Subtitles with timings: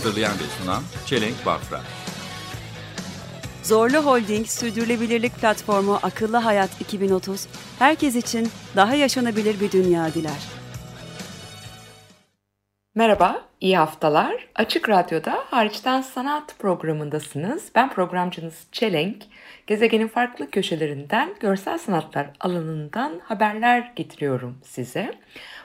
[0.00, 1.80] Hazırlayan ve sunan Çelenk Bafra.
[3.62, 7.46] Zorlu Holding Sürdürülebilirlik Platformu Akıllı Hayat 2030,
[7.78, 10.42] herkes için daha yaşanabilir bir dünya diler.
[12.94, 14.48] Merhaba, iyi haftalar.
[14.54, 17.70] Açık Radyo'da Hariçten Sanat programındasınız.
[17.74, 19.16] Ben programcınız Çelenk.
[19.66, 25.14] Gezegenin farklı köşelerinden görsel sanatlar alanından haberler getiriyorum size.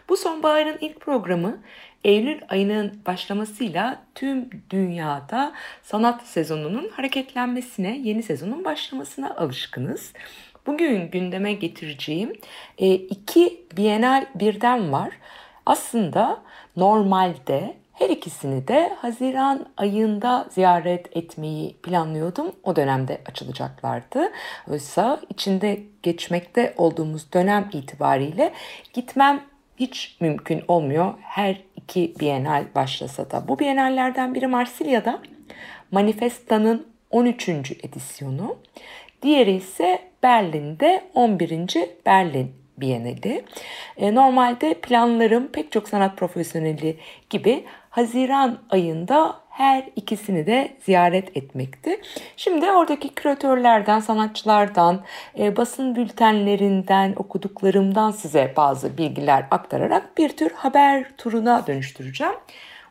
[0.10, 1.58] Bu sonbaharın ilk programı
[2.04, 10.14] Eylül ayının başlamasıyla tüm dünyada sanat sezonunun hareketlenmesine, yeni sezonun başlamasına alışkınız.
[10.68, 12.34] Bugün gündeme getireceğim
[12.78, 15.12] e, iki Bienal birden var.
[15.66, 16.42] Aslında
[16.76, 22.52] normalde her ikisini de Haziran ayında ziyaret etmeyi planlıyordum.
[22.64, 24.32] O dönemde açılacaklardı.
[24.72, 28.54] Oysa içinde geçmekte olduğumuz dönem itibariyle
[28.94, 29.42] gitmem
[29.78, 31.14] hiç mümkün olmuyor.
[31.22, 33.48] Her iki Bienal başlasa da.
[33.48, 35.20] Bu Bienallerden biri Marsilya'da.
[35.92, 37.50] Manifesta'nın 13.
[37.84, 38.58] edisyonu.
[39.22, 41.50] Diğeri ise Berlin'de 11.
[42.06, 43.44] Berlin Bienali.
[43.98, 46.98] E, normalde planlarım pek çok sanat profesyoneli
[47.30, 47.64] gibi
[47.96, 52.02] Haziran ayında her ikisini de ziyaret etmekti.
[52.38, 55.04] Şimdi oradaki küratörlerden, sanatçılardan,
[55.40, 62.34] e, basın bültenlerinden, okuduklarımdan size bazı bilgiler aktararak bir tür haber turuna dönüştüreceğim.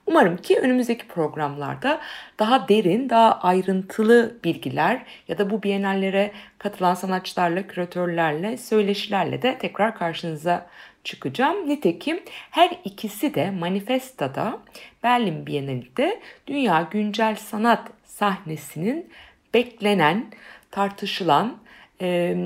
[0.07, 2.01] Umarım ki önümüzdeki programlarda
[2.39, 9.99] daha derin, daha ayrıntılı bilgiler ya da bu bienallere katılan sanatçılarla, küratörlerle, söyleşilerle de tekrar
[9.99, 10.67] karşınıza
[11.05, 11.69] çıkacağım.
[11.69, 12.21] Nitekim
[12.51, 14.59] her ikisi de Manifesta'da
[15.05, 19.11] Berlin Bienali'de dünya güncel sanat sahnesinin
[19.55, 20.27] beklenen,
[20.71, 21.57] tartışılan,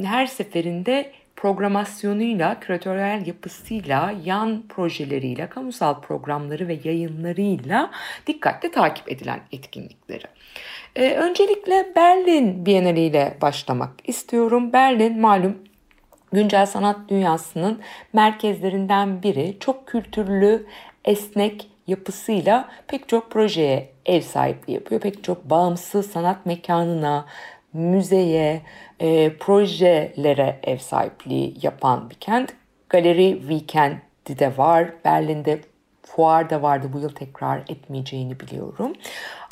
[0.04, 7.90] her seferinde programasyonuyla, küratöryel yapısıyla, yan projeleriyle, kamusal programları ve yayınlarıyla
[8.26, 10.24] dikkatle takip edilen etkinlikleri.
[10.96, 14.72] Ee, öncelikle Berlin Bienali ile başlamak istiyorum.
[14.72, 15.58] Berlin malum
[16.32, 17.80] güncel sanat dünyasının
[18.12, 19.56] merkezlerinden biri.
[19.60, 20.66] Çok kültürlü,
[21.04, 25.00] esnek yapısıyla pek çok projeye ev sahipliği yapıyor.
[25.00, 27.26] Pek çok bağımsız sanat mekanına,
[27.72, 28.62] müzeye,
[29.00, 32.52] e, projelere ev sahipliği yapan bir kent.
[32.88, 34.88] Galeri Weekend'i de var.
[35.04, 35.60] Berlin'de
[36.02, 38.92] fuar da vardı bu yıl tekrar etmeyeceğini biliyorum.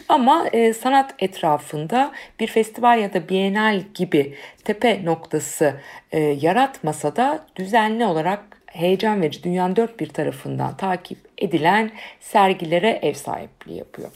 [0.09, 5.75] Ama e, sanat etrafında bir festival ya da bienal gibi tepe noktası
[6.13, 8.41] e, yaratmasa da düzenli olarak
[8.77, 14.11] heyecan verici dünyanın dört bir tarafından takip edilen sergilere ev sahipliği yapıyor.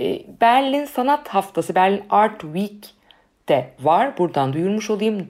[0.00, 2.94] E, Berlin Sanat Haftası, Berlin Art Week
[3.48, 4.18] de var.
[4.18, 5.28] Buradan duyurmuş olayım.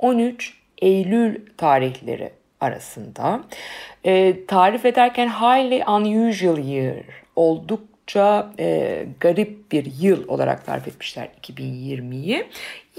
[0.00, 3.40] 9-13 Eylül tarihleri arasında.
[4.04, 6.96] E, tarif ederken highly unusual year,
[7.36, 12.46] oldukça e, garip bir yıl olarak tarif etmişler 2020'yi.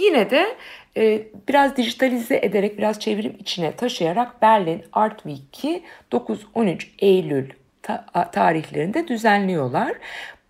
[0.01, 0.55] Yine de
[0.97, 7.49] e, biraz dijitalize ederek, biraz çevrim içine taşıyarak Berlin Art Week'i 9-13 Eylül
[7.81, 9.93] ta- tarihlerinde düzenliyorlar.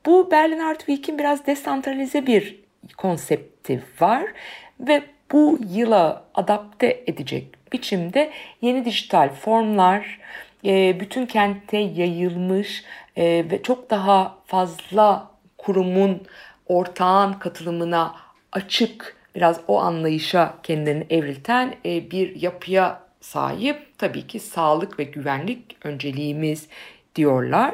[0.06, 2.59] Bu Berlin Art Week'in biraz desantralize bir
[2.97, 4.23] konsepti var
[4.79, 5.01] ve
[5.31, 10.19] bu yıla adapte edecek biçimde yeni dijital formlar,
[10.66, 12.84] e, bütün kente yayılmış
[13.16, 16.28] e, ve çok daha fazla kurumun
[16.67, 18.16] ortağın katılımına
[18.51, 23.97] açık biraz o anlayışa kendini evrilten e, bir yapıya sahip.
[23.97, 26.67] Tabii ki sağlık ve güvenlik önceliğimiz
[27.15, 27.73] diyorlar.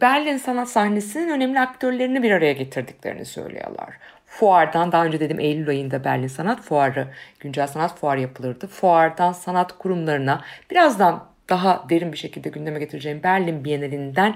[0.00, 3.94] Berlin sanat sahnesinin önemli aktörlerini bir araya getirdiklerini söylüyorlar.
[4.26, 7.08] Fuardan daha önce dedim Eylül ayında Berlin Sanat Fuarı,
[7.40, 8.66] güncel sanat fuarı yapılırdı.
[8.66, 14.34] Fuardan sanat kurumlarına birazdan daha derin bir şekilde gündeme getireceğim Berlin Bienalinden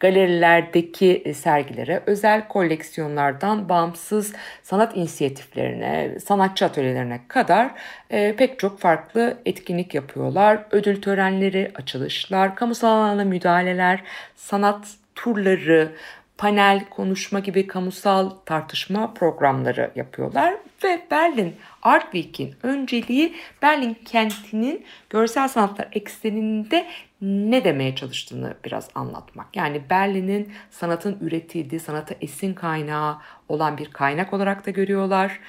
[0.00, 7.70] galerilerdeki sergilere, özel koleksiyonlardan bağımsız sanat inisiyatiflerine, sanatçı atölyelerine kadar
[8.10, 10.64] e, pek çok farklı etkinlik yapıyorlar.
[10.70, 14.02] Ödül törenleri, açılışlar, kamusal alana müdahaleler,
[14.36, 15.92] sanat turları,
[16.40, 20.54] panel, konuşma gibi kamusal tartışma programları yapıyorlar.
[20.84, 26.86] Ve Berlin Art Week'in önceliği Berlin kentinin görsel sanatlar ekseninde
[27.20, 29.56] ne demeye çalıştığını biraz anlatmak.
[29.56, 35.40] Yani Berlin'in sanatın üretildiği, sanata esin kaynağı olan bir kaynak olarak da görüyorlar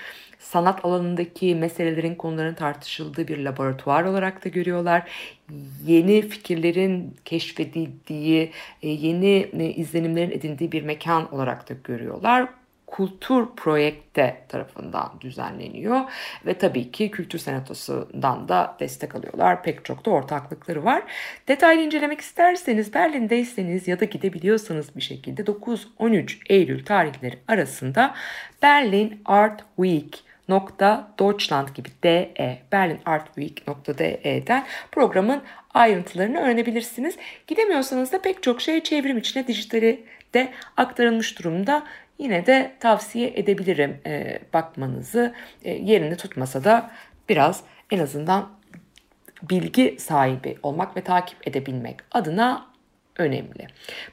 [0.42, 5.10] sanat alanındaki meselelerin, konuların tartışıldığı bir laboratuvar olarak da görüyorlar.
[5.86, 8.52] Yeni fikirlerin keşfedildiği,
[8.82, 12.50] e, yeni e, izlenimlerin edindiği bir mekan olarak da görüyorlar
[12.92, 16.02] Kultur Projekte tarafından düzenleniyor
[16.46, 19.64] ve tabii ki Kültür Senatosu'ndan da destek alıyorlar.
[19.64, 21.04] Pek çok da ortaklıkları var.
[21.48, 28.16] Detaylı incelemek isterseniz Berlin'deyseniz ya da gidebiliyorsanız bir şekilde 9-13 Eylül tarihleri arasında
[28.62, 30.24] Berlin Art Week
[31.20, 35.42] Deutschland gibi DE Berlin Art Week nokta DE'den programın
[35.74, 37.18] ayrıntılarını öğrenebilirsiniz.
[37.48, 40.04] Gidemiyorsanız da pek çok şey çevrim içine dijitali
[40.34, 41.84] de aktarılmış durumda.
[42.20, 45.34] Yine de tavsiye edebilirim e, bakmanızı.
[45.64, 46.92] E, yerini tutmasa da
[47.30, 48.50] biraz en azından
[49.50, 52.71] bilgi sahibi olmak ve takip edebilmek adına
[53.18, 53.68] önemli.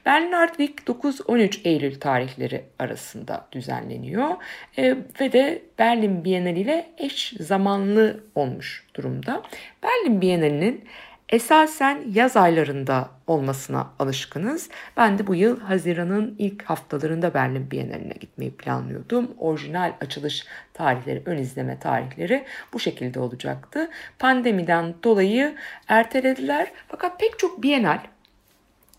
[0.05, 4.29] Berlin Week 9-13 Eylül tarihleri arasında düzenleniyor
[4.77, 9.43] e, ve de Berlin Bienali ile eş zamanlı olmuş durumda.
[9.83, 10.85] Berlin Bienali'nin
[11.29, 14.69] esasen yaz aylarında olmasına alışkınız.
[14.97, 19.31] Ben de bu yıl Haziran'ın ilk haftalarında Berlin Bienali'ne gitmeyi planlıyordum.
[19.37, 23.89] Orijinal açılış tarihleri, ön izleme tarihleri bu şekilde olacaktı.
[24.19, 25.55] Pandemiden dolayı
[25.87, 26.71] ertelediler.
[26.87, 27.99] Fakat pek çok Bienal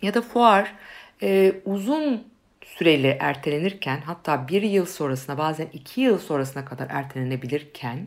[0.03, 0.75] ya da fuar
[1.23, 2.25] e, uzun
[2.65, 8.07] süreli ertelenirken hatta bir yıl sonrasına bazen iki yıl sonrasına kadar ertelenebilirken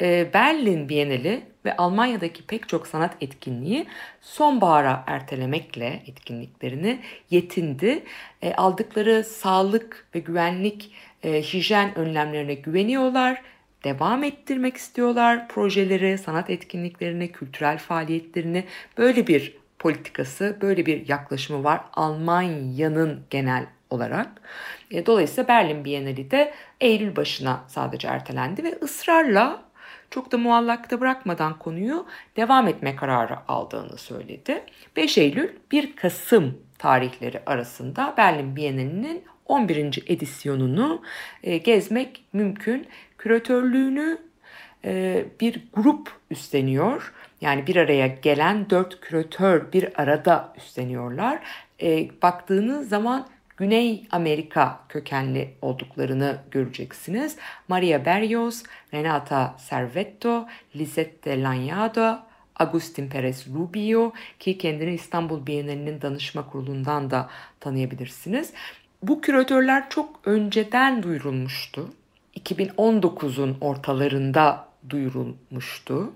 [0.00, 3.86] e, Berlin Bienali ve Almanya'daki pek çok sanat etkinliği
[4.20, 7.00] sonbahara ertelemekle etkinliklerini
[7.30, 8.02] yetindi.
[8.42, 10.92] E, aldıkları sağlık ve güvenlik
[11.22, 13.42] e, hijyen önlemlerine güveniyorlar
[13.84, 18.64] devam ettirmek istiyorlar projeleri, sanat etkinliklerini, kültürel faaliyetlerini
[18.98, 24.28] böyle bir politikası, böyle bir yaklaşımı var Almanya'nın genel olarak.
[24.90, 29.62] E, dolayısıyla Berlin Bienali de Eylül başına sadece ertelendi ve ısrarla
[30.10, 32.06] çok da muallakta bırakmadan konuyu
[32.36, 34.64] devam etme kararı aldığını söyledi.
[34.96, 40.04] 5 Eylül 1 Kasım tarihleri arasında Berlin Bienali'nin 11.
[40.06, 41.02] edisyonunu
[41.42, 42.86] e, gezmek mümkün.
[43.18, 44.18] Küratörlüğünü
[44.84, 47.12] e, bir grup üstleniyor.
[47.40, 51.38] Yani bir araya gelen dört küratör bir arada üstleniyorlar.
[51.82, 53.26] E, baktığınız zaman
[53.60, 57.36] Güney Amerika kökenli olduklarını göreceksiniz.
[57.68, 58.62] Maria Berrios,
[58.94, 60.46] Renata Servetto,
[60.76, 62.18] Lisette Lanyado,
[62.56, 67.28] Agustin Perez Rubio ki kendini İstanbul Bienalinin danışma kurulundan da
[67.60, 68.52] tanıyabilirsiniz.
[69.02, 71.88] Bu küratörler çok önceden duyurulmuştu.
[72.36, 76.12] 2019'un ortalarında duyurulmuştu.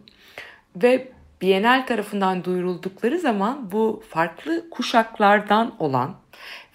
[0.77, 1.09] Ve
[1.41, 6.17] Bienal tarafından duyuruldukları zaman bu farklı kuşaklardan olan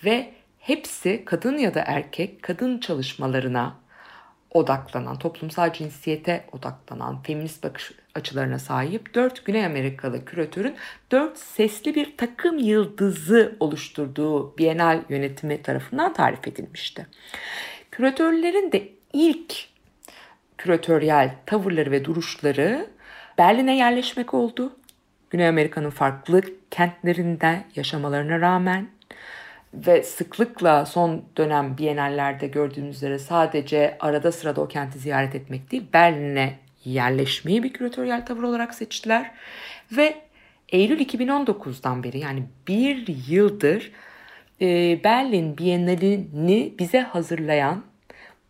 [0.05, 3.75] ve hepsi kadın ya da erkek kadın çalışmalarına
[4.51, 10.75] odaklanan, toplumsal cinsiyete odaklanan, feminist bakış açılarına sahip dört Güney Amerikalı küratörün
[11.11, 17.07] dört sesli bir takım yıldızı oluşturduğu Bienal yönetimi tarafından tarif edilmişti.
[17.91, 19.55] Küratörlerin de ilk
[20.57, 22.89] küratöryel tavırları ve duruşları
[23.39, 24.75] Berlin'e yerleşmek oldu.
[25.29, 26.41] Güney Amerika'nın farklı
[26.71, 28.87] kentlerinde yaşamalarına rağmen
[29.73, 35.83] ve sıklıkla son dönem bienallerde gördüğünüz üzere sadece arada sırada o kenti ziyaret etmek değil,
[35.93, 39.31] Berlin'e yerleşmeyi bir küratöryel tavır olarak seçtiler.
[39.91, 40.15] Ve
[40.69, 43.91] Eylül 2019'dan beri yani bir yıldır
[44.61, 47.83] e, Berlin Bienalini bize hazırlayan,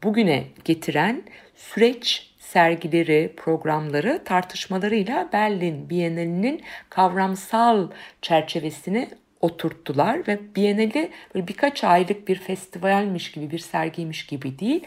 [0.03, 1.23] bugüne getiren
[1.55, 7.87] süreç sergileri, programları, tartışmalarıyla Berlin Bienalinin kavramsal
[8.21, 9.09] çerçevesini
[9.41, 14.83] oturttular ve Bienali böyle birkaç aylık bir festivalmiş gibi, bir sergiymiş gibi değil,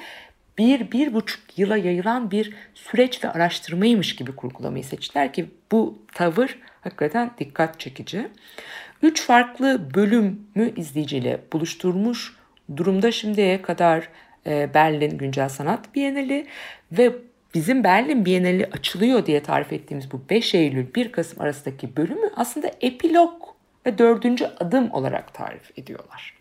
[0.59, 6.59] bir, bir buçuk yıla yayılan bir süreç ve araştırmaymış gibi kurgulamayı seçtiler ki bu tavır
[6.81, 8.29] hakikaten dikkat çekici.
[9.03, 12.37] Üç farklı bölümü izleyiciyle buluşturmuş
[12.77, 14.09] durumda şimdiye kadar
[14.47, 16.47] Berlin Güncel Sanat Bienali
[16.93, 17.13] ve
[17.55, 22.71] bizim Berlin Bienali açılıyor diye tarif ettiğimiz bu 5 Eylül 1 Kasım arasındaki bölümü aslında
[22.81, 23.33] epilog
[23.87, 26.35] ve dördüncü adım olarak tarif ediyorlar.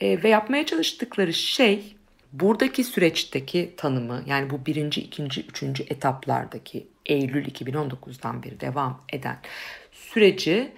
[0.00, 1.96] E, ve yapmaya çalıştıkları şey
[2.32, 9.36] buradaki süreçteki tanımı yani bu birinci, ikinci, üçüncü etaplardaki Eylül 2019'dan beri devam eden
[9.92, 10.72] süreci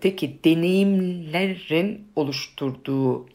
[0.00, 3.28] teki deneyimlerin oluşturduğu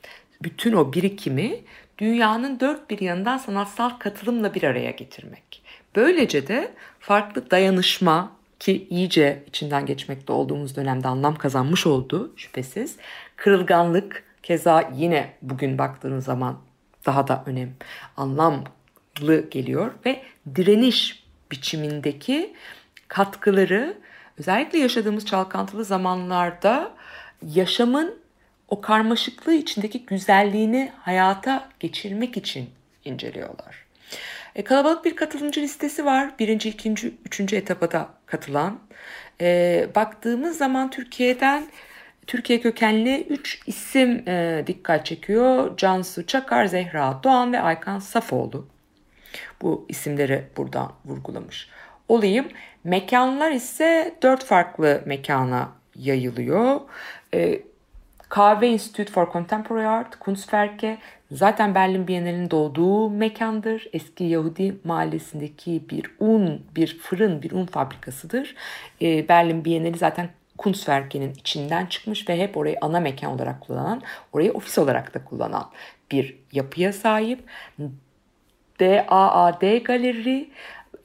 [0.44, 1.60] bütün o birikimi
[1.98, 5.61] dünyanın dört bir yanından sanatsal katılımla bir araya getirmek.
[5.96, 12.98] Böylece de farklı dayanışma ki iyice içinden geçmekte olduğumuz dönemde anlam kazanmış oldu şüphesiz.
[13.36, 16.58] Kırılganlık keza yine bugün baktığınız zaman
[17.06, 17.74] daha da önem
[18.18, 20.24] anlamlı geliyor ve
[20.56, 22.54] direniş biçimindeki
[23.08, 23.98] katkıları
[24.40, 26.92] özellikle yaşadığımız çalkantılı zamanlarda
[27.42, 28.22] yaşamın
[28.68, 32.70] o karmaşıklığı içindeki güzelliğini hayata geçirmek için
[33.06, 33.91] inceliyorlar.
[34.56, 36.32] E, kalabalık bir katılımcı listesi var.
[36.40, 38.80] Birinci, ikinci, üçüncü etapa katılan.
[39.42, 41.64] E, baktığımız zaman Türkiye'den
[42.28, 45.78] Türkiye kökenli 3 isim e, dikkat çekiyor.
[45.78, 48.68] Cansu Çakar, Zehra Doğan ve Aykan Safoğlu.
[49.62, 51.70] Bu isimleri buradan vurgulamış
[52.08, 52.48] olayım.
[52.84, 56.82] Mekanlar ise 4 farklı mekana yayılıyor.
[57.34, 57.62] E,
[58.30, 60.98] Kahve Institute for Contemporary Art, Kunstwerke,
[61.32, 63.88] zaten Berlin Bienali'nin doğduğu mekandır.
[63.94, 68.56] Eski Yahudi mahallesindeki bir un, bir fırın, bir un fabrikasıdır.
[69.02, 74.02] E, Berlin Bienali zaten Kunstwerke'nin içinden çıkmış ve hep orayı ana mekan olarak kullanan,
[74.34, 75.70] orayı ofis olarak da kullanan
[76.12, 77.40] bir yapıya sahip.
[78.80, 80.50] DAAD Galeri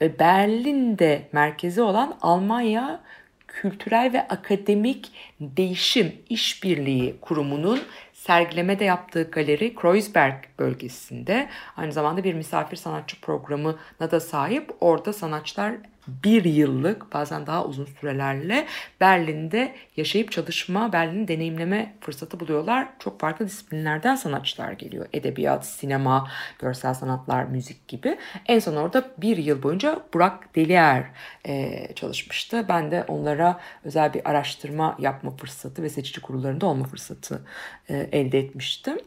[0.03, 3.01] e, Berlin'de merkezi olan Almanya
[3.47, 7.81] Kültürel ve Akademik Değişim İşbirliği Kurumu'nun
[8.27, 14.71] sergilemede yaptığı galeri Kreuzberg bölgesinde aynı zamanda bir misafir sanatçı programına da sahip.
[14.81, 15.75] Orada sanatçılar
[16.09, 18.67] bir yıllık bazen daha uzun sürelerle
[19.01, 22.89] Berlin'de yaşayıp çalışma, Berlin'i deneyimleme fırsatı buluyorlar.
[22.99, 25.07] Çok farklı disiplinlerden sanatçılar geliyor.
[25.13, 28.19] Edebiyat, sinema, görsel sanatlar, müzik gibi.
[28.47, 31.05] En son orada bir yıl boyunca Burak Delier
[31.47, 32.65] e, çalışmıştı.
[32.69, 37.43] Ben de onlara özel bir araştırma yapma fırsatı ve seçici kurullarında olma fırsatı
[37.89, 38.99] e, elde etmiştim.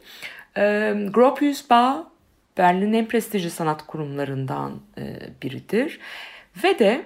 [0.56, 2.10] E, Gropius Bau
[2.58, 6.00] Berlin'in en prestijli sanat kurumlarından e, biridir.
[6.64, 7.04] Ve de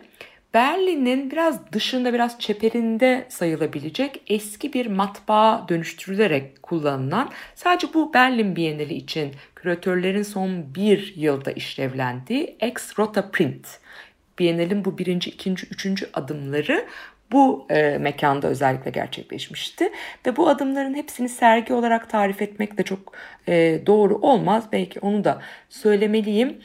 [0.55, 8.95] Berlin'in biraz dışında biraz çeperinde sayılabilecek eski bir matbaa dönüştürülerek kullanılan sadece bu Berlin Bienali
[8.95, 13.81] için küratörlerin son bir yılda işlevlendiği Ex Rota Print.
[14.39, 16.87] Bienalin bu birinci, ikinci, üçüncü adımları
[17.33, 19.93] bu e, mekanda özellikle gerçekleşmişti.
[20.27, 23.13] Ve bu adımların hepsini sergi olarak tarif etmek de çok
[23.49, 24.65] e, doğru olmaz.
[24.73, 26.59] Belki onu da söylemeliyim.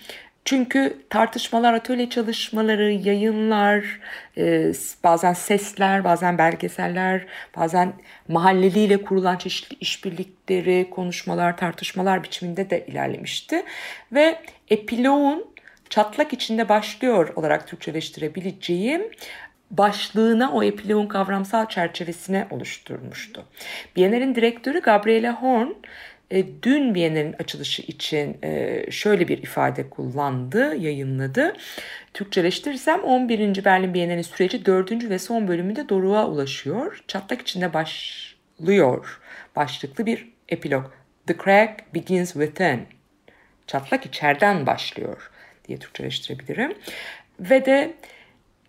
[0.45, 3.99] Çünkü tartışmalar, atölye çalışmaları, yayınlar,
[4.37, 4.71] e,
[5.03, 7.25] bazen sesler, bazen belgeseller,
[7.57, 7.93] bazen
[8.27, 13.63] mahalleliyle kurulan çeşitli işbirlikleri, konuşmalar, tartışmalar biçiminde de ilerlemişti.
[14.11, 15.45] Ve epiloğun
[15.89, 19.01] çatlak içinde başlıyor olarak Türkçeleştirebileceğim
[19.71, 23.45] başlığına o epiloğun kavramsal çerçevesine oluşturmuştu.
[23.95, 25.67] Biennial'in direktörü Gabriele Horn
[26.31, 31.53] e, dün Biennial'in açılışı için e, şöyle bir ifade kullandı, yayınladı.
[32.13, 33.65] Türkçeleştirirsem 11.
[33.65, 35.09] Berlin Biennial'in süreci 4.
[35.09, 37.03] ve son bölümünde doruğa ulaşıyor.
[37.07, 39.19] Çatlak içinde başlıyor
[39.55, 40.91] başlıklı bir epilog.
[41.27, 42.87] The crack begins within.
[43.67, 45.31] Çatlak içeriden başlıyor
[45.67, 46.73] diye Türkçeleştirebilirim.
[47.39, 47.93] Ve de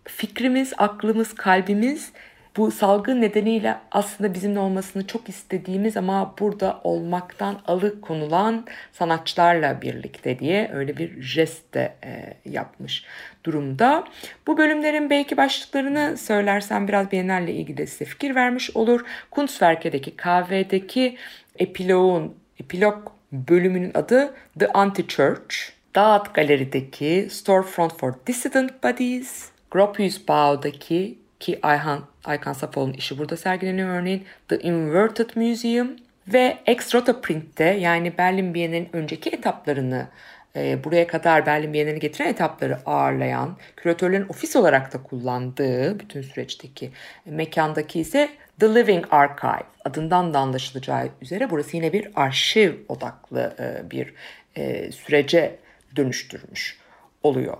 [0.05, 2.11] fikrimiz, aklımız, kalbimiz
[2.57, 10.71] bu salgın nedeniyle aslında bizimle olmasını çok istediğimiz ama burada olmaktan alıkonulan sanatçılarla birlikte diye
[10.73, 13.05] öyle bir jest de e, yapmış
[13.43, 14.03] durumda.
[14.47, 19.05] Bu bölümlerin belki başlıklarını söylersem biraz Biennale ilgili de size fikir vermiş olur.
[19.31, 21.17] Kunstwerke'deki kahvedeki
[21.59, 25.71] epilogun, epilog bölümünün adı The Anti-Church.
[25.95, 33.89] Dağıt Galeri'deki Storefront for Dissident Bodies, Gropius Bau'daki ki Ayhan Aykan Safoğlu'nun işi burada sergileniyor
[33.89, 35.95] örneğin The Inverted Museum
[36.27, 40.07] ve Extrota Print'te yani Berlin Bienali'nin önceki etaplarını
[40.55, 46.91] e, buraya kadar Berlin Bienali'ni getiren etapları ağırlayan, küratörlerin ofis olarak da kullandığı bütün süreçteki
[47.25, 53.91] mekandaki ise The Living Archive adından da anlaşılacağı üzere burası yine bir arşiv odaklı e,
[53.91, 54.13] bir
[54.55, 55.55] e, sürece
[55.95, 56.77] dönüştürmüş
[57.23, 57.57] oluyor.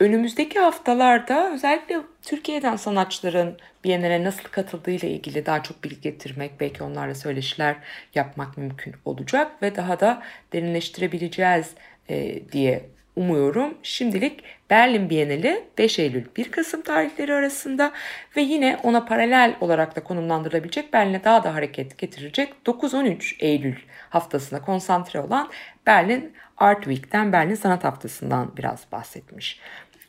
[0.00, 6.82] Önümüzdeki haftalarda özellikle Türkiye'den sanatçıların Biennale nasıl katıldığı ile ilgili daha çok bilgi getirmek, belki
[6.82, 7.76] onlarla söyleşiler
[8.14, 11.70] yapmak mümkün olacak ve daha da derinleştirebileceğiz
[12.08, 12.84] e, diye
[13.16, 13.74] umuyorum.
[13.82, 17.92] Şimdilik Berlin Bienali 5 Eylül 1 Kasım tarihleri arasında
[18.36, 23.76] ve yine ona paralel olarak da konumlandırılabilecek Berlin'e daha da hareket getirecek 9-13 Eylül
[24.10, 25.50] haftasına konsantre olan
[25.86, 29.60] Berlin Art Week'ten Berlin Sanat Haftası'ndan biraz bahsetmiş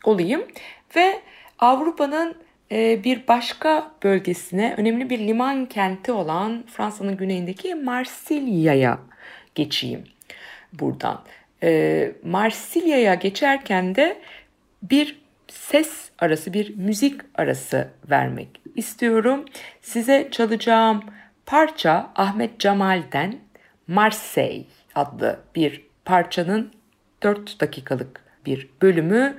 [0.04, 0.44] olayım.
[0.96, 1.20] Ve
[1.60, 2.36] Avrupa'nın
[2.72, 9.00] e, bir başka bölgesine önemli bir liman kenti olan Fransa'nın güneyindeki Marsilya'ya
[9.56, 10.04] geçeyim
[10.74, 11.24] buradan.
[11.64, 14.22] E, Marsilya'ya geçerken de
[14.84, 19.46] bir ses arası, bir müzik arası vermek istiyorum.
[19.82, 21.04] Size çalacağım
[21.46, 23.36] parça Ahmet Cemal'den
[23.88, 24.66] Marseille
[24.96, 26.72] adlı bir parçanın
[27.24, 29.38] 4 dakikalık bir bölümü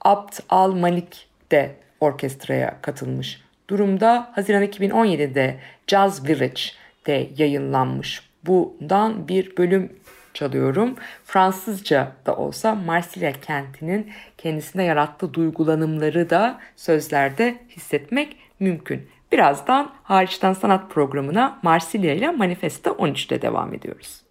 [0.00, 3.40] Abd Al Malik de orkestraya katılmış
[3.70, 4.30] durumda.
[4.34, 8.28] Haziran 2017'de Jazz Village'de yayınlanmış.
[8.46, 9.92] Bundan bir bölüm
[10.34, 10.94] çalıyorum.
[11.24, 19.08] Fransızca da olsa Marsilya kentinin kendisinde yarattığı duygulanımları da sözlerde hissetmek mümkün.
[19.32, 24.27] Birazdan hariçten sanat programına Marsilya ile Manifesto 13'te devam ediyoruz.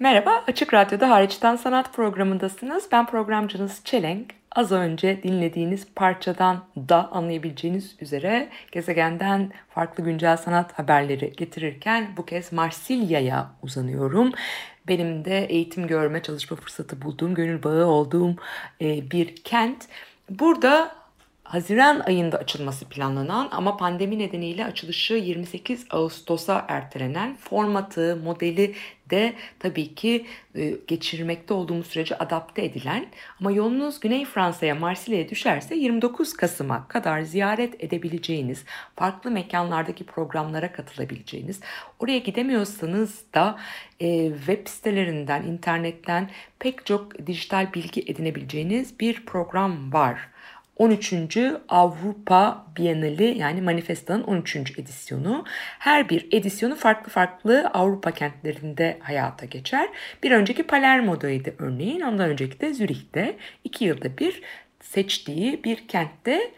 [0.00, 2.88] Merhaba, Açık Radyo'da Hariçten Sanat programındasınız.
[2.92, 4.34] Ben programcınız Çelenk.
[4.52, 12.52] Az önce dinlediğiniz parçadan da anlayabileceğiniz üzere gezegenden farklı güncel sanat haberleri getirirken bu kez
[12.52, 14.32] Marsilya'ya uzanıyorum.
[14.88, 18.36] Benim de eğitim görme, çalışma fırsatı bulduğum, gönül bağı olduğum
[18.80, 19.88] e, bir kent.
[20.30, 20.97] Burada
[21.48, 28.74] Haziran ayında açılması planlanan ama pandemi nedeniyle açılışı 28 Ağustos'a ertelenen formatı, modeli
[29.10, 33.06] de tabii ki e, geçirmekte olduğumuz sürece adapte edilen
[33.40, 38.64] ama yolunuz Güney Fransa'ya Marsilya'ya düşerse 29 Kasım'a kadar ziyaret edebileceğiniz,
[38.96, 41.60] farklı mekanlardaki programlara katılabileceğiniz,
[41.98, 43.58] oraya gidemiyorsanız da
[44.00, 50.28] e, web sitelerinden, internetten pek çok dijital bilgi edinebileceğiniz bir program var.
[50.78, 51.38] 13.
[51.68, 54.56] Avrupa Bienali yani Manifesto'nun 13.
[54.56, 55.44] edisyonu.
[55.78, 59.88] Her bir edisyonu farklı farklı Avrupa kentlerinde hayata geçer.
[60.22, 62.00] Bir önceki Palermo'daydı örneğin.
[62.00, 63.36] Ondan önceki de Zürih'te.
[63.64, 64.42] iki yılda bir
[64.80, 66.50] seçtiği bir kentte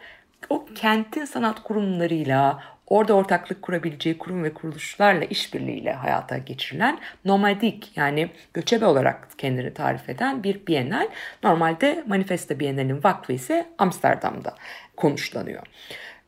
[0.49, 8.29] o kentin sanat kurumlarıyla, orada ortaklık kurabileceği kurum ve kuruluşlarla işbirliğiyle hayata geçirilen nomadik yani
[8.53, 11.07] göçebe olarak kendini tarif eden bir bienal.
[11.43, 14.55] Normalde Manifesta Bienalinin vakfı ise Amsterdam'da
[14.97, 15.63] konuşlanıyor.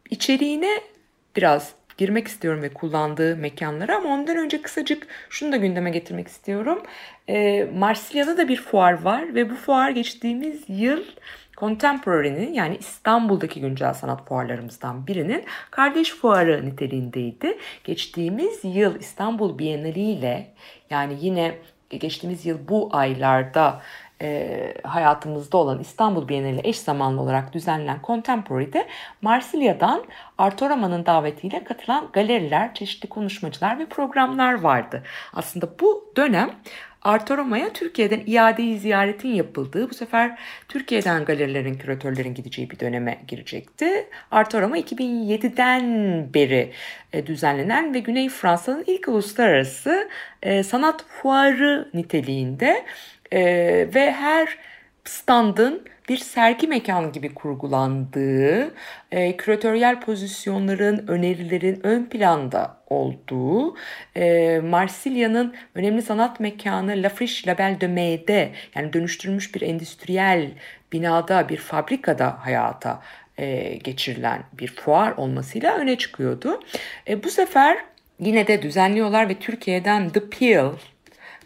[0.10, 0.82] İçeriğine
[1.36, 6.84] biraz girmek istiyorum ve kullandığı mekanlara ama ondan önce kısacık şunu da gündeme getirmek istiyorum.
[7.30, 11.04] E, Marsilya'da da bir fuar var ve bu fuar geçtiğimiz yıl
[11.58, 17.58] Contemporary'nin yani İstanbul'daki güncel sanat fuarlarımızdan birinin kardeş fuarı niteliğindeydi.
[17.84, 20.48] Geçtiğimiz yıl İstanbul Bienali ile
[20.90, 21.56] yani yine
[21.90, 23.82] geçtiğimiz yıl bu aylarda
[24.24, 28.88] e, hayatımızda olan İstanbul Bienali eş zamanlı olarak düzenlenen Contemporary'de
[29.22, 30.04] Marsilya'dan
[30.38, 35.04] Artur Raman'ın davetiyle katılan galeriler, çeşitli konuşmacılar ve programlar vardı.
[35.34, 36.50] Aslında bu dönem
[37.04, 44.08] Artoroma'ya Türkiye'den iadeyi ziyaretin yapıldığı, bu sefer Türkiye'den galerilerin, küratörlerin gideceği bir döneme girecekti.
[44.32, 45.84] Artoroma 2007'den
[46.34, 46.72] beri
[47.14, 50.10] e, düzenlenen ve Güney Fransa'nın ilk uluslararası
[50.44, 52.86] e, sanat fuarı niteliğinde
[53.34, 53.42] e,
[53.96, 54.58] ve her
[55.06, 58.74] standın bir sergi mekanı gibi kurgulandığı,
[59.12, 63.76] e, küratöryel pozisyonların, önerilerin ön planda olduğu,
[64.16, 70.52] e, Marsilya'nın önemli sanat mekanı La Friche Label de May'de yani dönüştürülmüş bir endüstriyel
[70.94, 73.02] binada, bir fabrikada hayata
[73.38, 76.60] e, geçirilen bir fuar olmasıyla öne çıkıyordu.
[77.08, 77.78] E, bu sefer
[78.20, 80.72] yine de düzenliyorlar ve Türkiye'den The Peel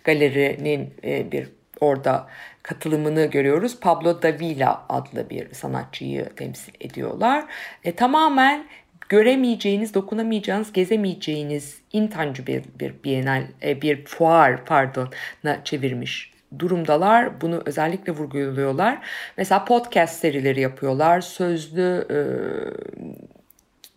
[0.03, 2.27] galerinin e, bir orada
[2.63, 3.79] katılımını görüyoruz.
[3.79, 7.45] Pablo Davila adlı bir sanatçıyı temsil ediyorlar.
[7.83, 8.65] E, tamamen
[9.09, 15.09] göremeyeceğiniz, dokunamayacağınız, gezemeyeceğiniz intangible bir bienal, e, bir fuar pardon
[15.43, 17.41] na çevirmiş durumdalar.
[17.41, 18.97] Bunu özellikle vurguluyorlar.
[19.37, 21.21] Mesela podcast serileri yapıyorlar.
[21.21, 22.17] Sözlü e,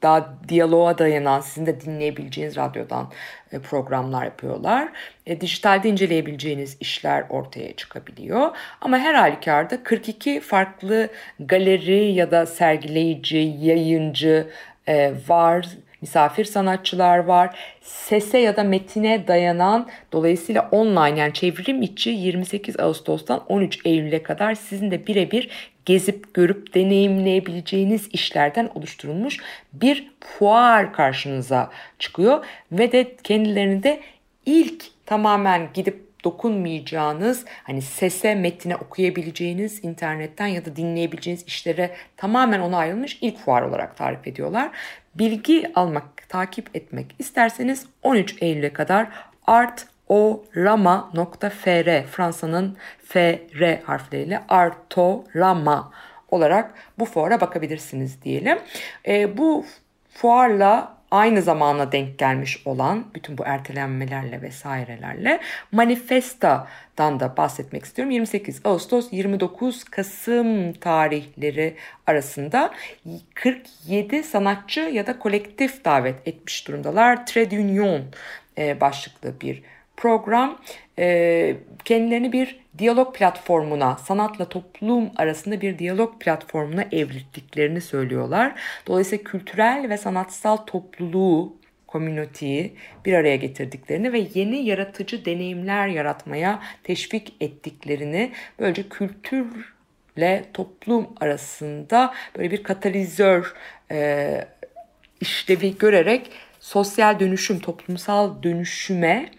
[0.02, 3.10] daha diyaloğa dayanan sizin de dinleyebileceğiniz radyodan
[3.52, 4.88] e, programlar yapıyorlar.
[5.26, 8.50] E, dijitalde inceleyebileceğiniz işler ortaya çıkabiliyor.
[8.80, 11.08] Ama her halükarda 42 farklı
[11.40, 14.50] galeri ya da sergileyici, yayıncı
[14.88, 15.66] e, var
[16.02, 17.58] misafir sanatçılar var.
[17.82, 24.54] Sese ya da metine dayanan dolayısıyla online yani çevrim içi 28 Ağustos'tan 13 Eylül'e kadar
[24.54, 25.50] sizin de birebir
[25.90, 29.38] gezip görüp deneyimleyebileceğiniz işlerden oluşturulmuş
[29.72, 34.00] bir fuar karşınıza çıkıyor ve de kendilerini de
[34.46, 42.76] ilk tamamen gidip dokunmayacağınız, hani sese, metine okuyabileceğiniz, internetten ya da dinleyebileceğiniz işlere tamamen ona
[42.76, 44.70] ayrılmış ilk fuar olarak tarif ediyorlar.
[45.14, 49.08] Bilgi almak, takip etmek isterseniz 13 Eylül'e kadar
[49.46, 55.92] art orama.fr Fransa'nın FR harfleriyle Artorama
[56.30, 58.58] olarak bu fuara bakabilirsiniz diyelim.
[59.08, 59.66] E, bu
[60.10, 65.40] fuarla aynı zamana denk gelmiş olan bütün bu ertelenmelerle vesairelerle
[65.72, 68.10] Manifesta'dan da bahsetmek istiyorum.
[68.10, 72.70] 28 Ağustos 29 Kasım tarihleri arasında
[73.34, 77.26] 47 sanatçı ya da kolektif davet etmiş durumdalar.
[77.26, 78.02] Trade Union
[78.58, 79.62] e, başlıklı bir
[80.00, 80.58] program
[80.98, 88.54] e, kendilerini bir diyalog platformuna, sanatla toplum arasında bir diyalog platformuna evrilttiklerini söylüyorlar.
[88.86, 91.56] Dolayısıyla kültürel ve sanatsal topluluğu,
[91.88, 102.14] community'yi bir araya getirdiklerini ve yeni yaratıcı deneyimler yaratmaya teşvik ettiklerini, böylece kültürle toplum arasında
[102.36, 103.54] böyle bir katalizör
[103.90, 104.44] e,
[105.20, 109.30] işlevi görerek sosyal dönüşüm, toplumsal dönüşüme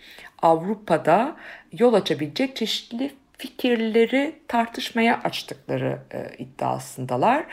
[0.41, 1.36] Avrupa'da
[1.80, 7.45] yol açabilecek çeşitli fikirleri tartışmaya açtıkları e, iddiasındalar.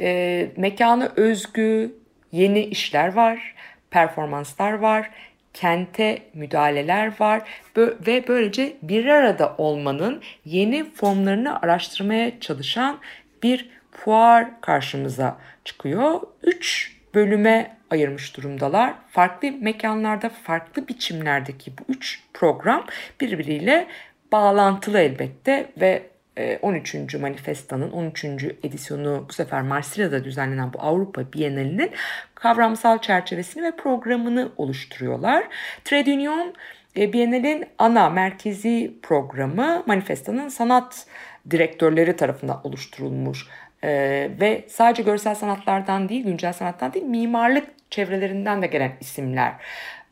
[0.00, 1.94] E, mekana özgü
[2.32, 3.54] yeni işler var,
[3.90, 5.10] performanslar var,
[5.54, 7.42] kente müdahaleler var
[7.76, 12.98] ve böylece bir arada olmanın yeni formlarını araştırmaya çalışan
[13.42, 16.20] bir fuar karşımıza çıkıyor.
[16.42, 18.94] Üç bölüme ayırmış durumdalar.
[19.10, 22.86] Farklı mekanlarda, farklı biçimlerdeki bu üç program
[23.20, 23.86] birbiriyle
[24.32, 26.02] bağlantılı elbette ve
[26.62, 26.94] 13.
[26.94, 28.24] E, Manifesta'nın 13.
[28.62, 31.90] edisyonu bu sefer Marsilya'da düzenlenen bu Avrupa Bienalinin
[32.34, 35.44] kavramsal çerçevesini ve programını oluşturuyorlar.
[35.84, 36.54] Trade Union
[36.96, 41.06] e, Bienal'in ana merkezi programı Manifesta'nın sanat
[41.50, 43.46] direktörleri tarafından oluşturulmuş
[43.86, 49.52] ee, ve sadece görsel sanatlardan değil, güncel sanattan değil, mimarlık çevrelerinden de gelen isimler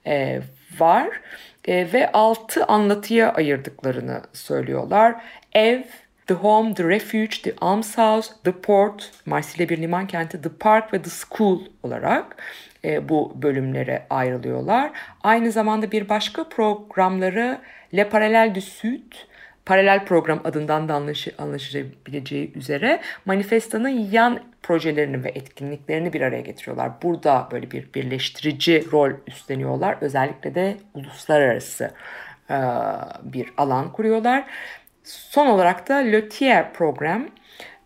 [0.06, 0.40] e,
[0.78, 1.08] var.
[1.68, 5.14] E, ve altı anlatıya ayırdıklarını söylüyorlar.
[5.52, 5.82] Ev,
[6.26, 11.02] The Home, The Refuge, The Almshouse, The Port, Marsilya bir liman kenti, The Park ve
[11.02, 12.36] The School olarak
[12.84, 14.90] e, bu bölümlere ayrılıyorlar.
[15.22, 17.58] Aynı zamanda bir başka programları
[17.94, 19.12] Le Parallel du Sud,
[19.66, 26.92] paralel program adından da anlaşı, anlaşılabileceği üzere manifestanın yan projelerini ve etkinliklerini bir araya getiriyorlar.
[27.02, 29.96] Burada böyle bir birleştirici rol üstleniyorlar.
[30.00, 31.90] Özellikle de uluslararası
[32.50, 32.56] e,
[33.22, 34.44] bir alan kuruyorlar.
[35.04, 37.28] Son olarak da Le Tiers program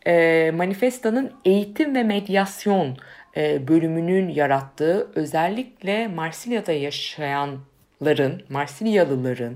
[0.07, 2.97] e, manifestanın eğitim ve medyasyon
[3.37, 9.55] e, bölümünün yarattığı özellikle Marsilya'da yaşayanların, Marsilyalıların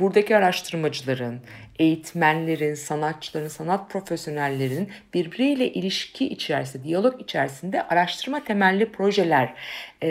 [0.00, 1.40] buradaki araştırmacıların,
[1.78, 9.54] eğitmenlerin, sanatçıların, sanat profesyonellerin birbiriyle ilişki içerisinde, diyalog içerisinde araştırma temelli projeler
[10.02, 10.08] e,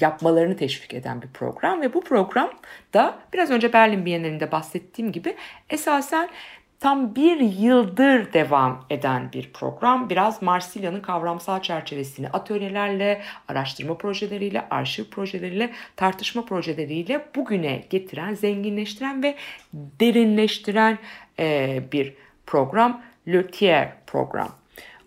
[0.00, 1.82] yapmalarını teşvik eden bir program.
[1.82, 2.50] Ve bu program
[2.94, 5.36] da biraz önce Berlin Bienalinde bahsettiğim gibi
[5.70, 6.28] esasen
[6.80, 10.10] tam bir yıldır devam eden bir program.
[10.10, 19.34] Biraz Marsilya'nın kavramsal çerçevesini atölyelerle, araştırma projeleriyle, arşiv projeleriyle, tartışma projeleriyle bugüne getiren, zenginleştiren ve
[19.72, 20.98] derinleştiren
[21.38, 22.14] e, bir
[22.46, 23.02] program.
[23.28, 24.48] Le Tiers program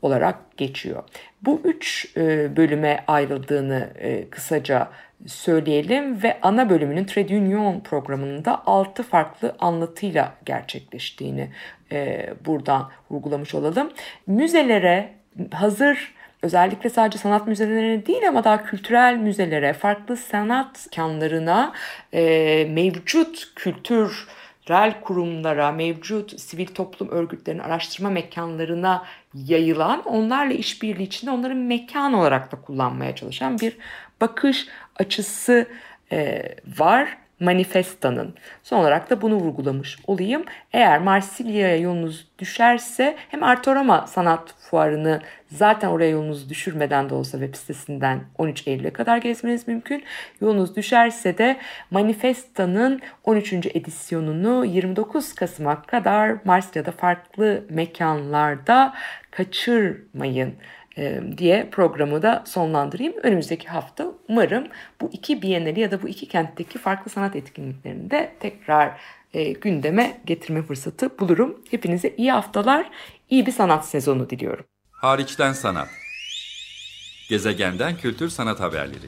[0.01, 1.03] olarak geçiyor.
[1.41, 4.89] Bu üç e, bölüme ayrıldığını e, kısaca
[5.27, 11.49] söyleyelim ve ana bölümünün Trade Union programında 6 farklı anlatıyla gerçekleştiğini
[11.91, 13.89] e, buradan vurgulamış olalım.
[14.27, 15.09] Müzelere
[15.51, 21.73] hazır özellikle sadece sanat müzelerine değil ama daha kültürel müzelere, farklı sanat kanlarına
[22.13, 24.27] e, mevcut kültür
[24.69, 29.03] rel kurumlara, mevcut sivil toplum örgütlerinin araştırma mekanlarına
[29.33, 33.77] yayılan, onlarla işbirliği içinde onları mekan olarak da kullanmaya çalışan bir
[34.21, 34.67] bakış
[34.99, 35.67] açısı
[36.11, 36.43] e,
[36.77, 38.33] var manifestanın.
[38.63, 40.43] Son olarak da bunu vurgulamış olayım.
[40.73, 47.55] Eğer Marsilya'ya yolunuz düşerse hem Artorama Sanat Fuarı'nı zaten oraya yolunuzu düşürmeden de olsa web
[47.55, 50.03] sitesinden 13 Eylül'e kadar gezmeniz mümkün.
[50.41, 51.57] Yolunuz düşerse de
[51.91, 53.53] Manifesta'nın 13.
[53.53, 58.93] edisyonunu 29 Kasım'a kadar Marsilya'da farklı mekanlarda
[59.31, 60.53] kaçırmayın
[61.37, 63.13] diye programı da sonlandırayım.
[63.23, 64.67] Önümüzdeki hafta umarım
[65.01, 68.99] bu iki bienali ya da bu iki kentteki farklı sanat etkinliklerini de tekrar
[69.33, 71.61] e, gündeme getirme fırsatı bulurum.
[71.71, 72.89] Hepinize iyi haftalar,
[73.29, 74.65] iyi bir sanat sezonu diliyorum.
[74.91, 75.89] Hariçten sanat.
[77.29, 79.07] Gezegenden kültür sanat haberleri.